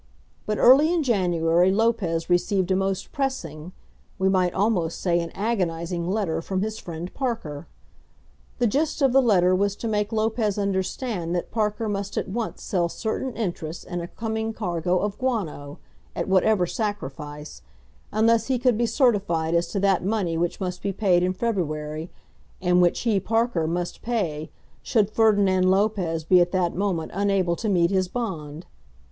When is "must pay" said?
23.67-24.49